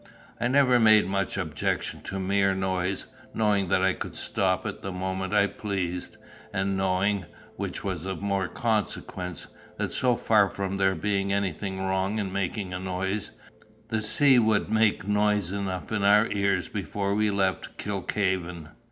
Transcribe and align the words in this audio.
I 0.39 0.47
never 0.47 0.79
made 0.79 1.05
much 1.05 1.37
objection 1.37 2.01
to 2.05 2.17
mere 2.19 2.55
noise, 2.55 3.05
knowing 3.35 3.67
that 3.67 3.83
I 3.83 3.93
could 3.93 4.15
stop 4.15 4.65
it 4.65 4.81
the 4.81 4.91
moment 4.91 5.31
I 5.31 5.45
pleased, 5.45 6.17
and 6.51 6.75
knowing, 6.75 7.27
which 7.55 7.83
was 7.83 8.07
of 8.07 8.19
more 8.19 8.47
consequence, 8.47 9.45
that 9.77 9.91
so 9.91 10.15
far 10.15 10.49
from 10.49 10.77
there 10.77 10.95
being 10.95 11.31
anything 11.31 11.81
wrong 11.83 12.17
in 12.17 12.33
making 12.33 12.73
a 12.73 12.79
noise, 12.79 13.29
the 13.89 14.01
sea 14.01 14.39
would 14.39 14.71
make 14.71 15.07
noise 15.07 15.51
enough 15.51 15.91
in 15.91 16.03
our 16.03 16.25
ears 16.31 16.67
before 16.67 17.13
we 17.13 17.29
left 17.29 17.77
Kilkhaven. 17.77 18.69